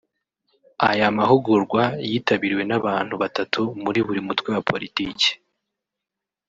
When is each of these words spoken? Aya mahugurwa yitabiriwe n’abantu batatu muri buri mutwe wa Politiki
Aya 0.89 1.07
mahugurwa 1.17 1.83
yitabiriwe 2.09 2.63
n’abantu 2.67 3.13
batatu 3.21 3.61
muri 3.83 3.99
buri 4.07 4.21
mutwe 4.27 4.47
wa 4.55 4.61
Politiki 4.69 5.29